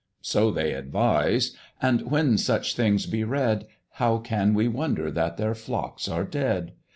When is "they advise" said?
0.49-1.55